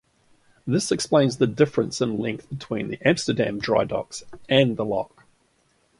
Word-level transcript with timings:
This 0.65 0.91
explains 0.91 1.37
the 1.37 1.45
difference 1.45 2.01
in 2.01 2.17
length 2.17 2.49
between 2.49 2.87
the 2.87 2.97
Amsterdam 3.07 3.59
drydocks 3.61 4.23
and 4.49 4.75
the 4.75 4.83
lock. 4.83 5.25